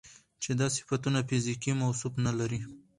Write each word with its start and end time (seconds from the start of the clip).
چې 0.43 0.51
دا 0.59 0.67
صفتونه 0.75 1.19
فزيکي 1.29 1.71
موصوف 1.81 2.13
نه 2.25 2.31
لري 2.39 2.59